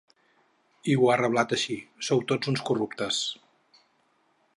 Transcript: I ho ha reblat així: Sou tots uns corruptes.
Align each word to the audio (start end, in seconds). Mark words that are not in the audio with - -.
I 0.93 0.95
ho 1.01 1.11
ha 1.11 1.17
reblat 1.19 1.53
així: 1.57 1.75
Sou 2.07 2.23
tots 2.31 2.51
uns 2.53 2.65
corruptes. 2.71 3.21